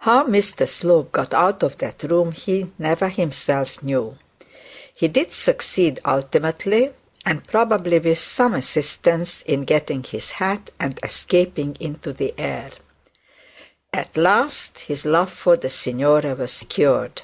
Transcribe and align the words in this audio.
How 0.00 0.24
Mr 0.26 0.68
Slope 0.68 1.12
got 1.12 1.32
out 1.32 1.62
of 1.62 1.78
that 1.78 2.02
room 2.02 2.32
he 2.32 2.72
never 2.78 3.08
himself 3.08 3.82
knew. 3.82 4.18
He 4.94 5.08
did 5.08 5.32
succeed 5.32 5.98
ultimately, 6.04 6.92
and 7.24 7.42
probably 7.42 7.98
with 7.98 8.18
some 8.18 8.52
assistance, 8.52 9.40
in 9.40 9.64
getting 9.64 10.02
him 10.02 10.10
his 10.10 10.32
had 10.32 10.70
and 10.78 11.00
escaping 11.02 11.78
into 11.80 12.12
the 12.12 12.34
air. 12.36 12.68
At 13.94 14.14
last 14.14 14.80
his 14.80 15.06
love 15.06 15.32
for 15.32 15.56
the 15.56 15.70
signora 15.70 16.34
was 16.34 16.62
cured. 16.68 17.22